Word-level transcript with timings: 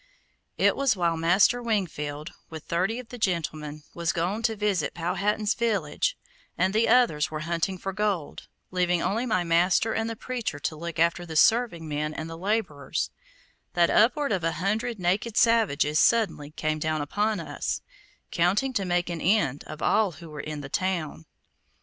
It 0.57 0.75
was 0.75 0.95
while 0.95 1.15
Master 1.15 1.61
Wingfield, 1.61 2.31
with 2.49 2.63
thirty 2.63 2.97
of 2.97 3.09
the 3.09 3.19
gentlemen, 3.19 3.83
was 3.93 4.11
gone 4.11 4.41
to 4.41 4.55
visit 4.55 4.95
Powhatan's 4.95 5.53
village, 5.53 6.17
and 6.57 6.73
the 6.73 6.87
others 6.87 7.29
were 7.29 7.41
hunting 7.41 7.77
for 7.77 7.93
gold, 7.93 8.47
leaving 8.71 9.03
only 9.03 9.27
my 9.27 9.43
master 9.43 9.93
and 9.93 10.09
the 10.09 10.15
preacher 10.15 10.57
to 10.57 10.75
look 10.75 10.97
after 10.97 11.23
the 11.23 11.35
serving 11.35 11.87
men 11.87 12.15
and 12.15 12.27
the 12.27 12.35
laborers, 12.35 13.11
that 13.73 13.91
upward 13.91 14.31
of 14.31 14.43
an 14.43 14.53
hundred 14.53 14.97
naked 14.97 15.37
savages 15.37 15.99
suddenly 15.99 16.49
came 16.49 16.79
down 16.79 17.01
upon 17.01 17.39
us, 17.39 17.83
counting 18.31 18.73
to 18.73 18.85
make 18.85 19.07
an 19.07 19.21
end 19.21 19.63
of 19.65 19.83
all 19.83 20.13
who 20.13 20.31
were 20.31 20.39
in 20.39 20.61
the 20.61 20.67
town. 20.69 21.27